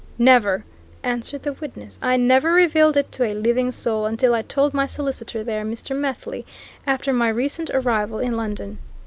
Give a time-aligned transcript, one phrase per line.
[0.17, 0.65] "Never!"
[1.03, 1.99] answered the witness.
[2.01, 5.95] "I never revealed it to a living soul until I told my solicitor there, Mr.
[5.95, 6.43] Methley,
[6.87, 8.79] after my recent arrival in London."